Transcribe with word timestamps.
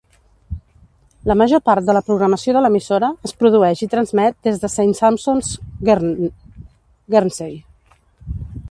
La 1.31 1.35
major 1.41 1.61
part 1.69 1.85
de 1.89 1.95
la 1.97 2.01
programació 2.07 2.55
de 2.57 2.61
l"emissora 2.63 3.11
es 3.29 3.35
produeix 3.43 3.85
i 3.87 3.91
transmet 3.93 4.41
des 4.49 4.61
de 4.65 4.73
Saint 4.79 4.97
Sampson's, 5.03 5.53
Guernsey. 5.91 7.59